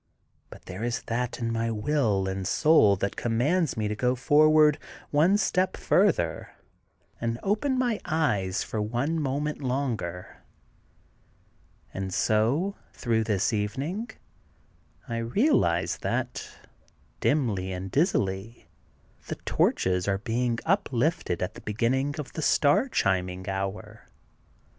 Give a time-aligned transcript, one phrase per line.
[0.49, 3.95] But there is that in my will and my soul that com mands me to
[3.95, 4.79] go forward
[5.11, 6.55] one step further,
[7.21, 10.37] and open my eyes for one moment longer.
[11.93, 14.09] And so through this evening
[15.07, 16.49] I realize that,
[17.19, 18.65] dimly and dizzily,
[19.27, 22.15] the torches are being up THE GOLDEN BOOK OF SPRINGFIELD 289 lifted at the beginning
[22.17, 24.07] of the star chiming hour.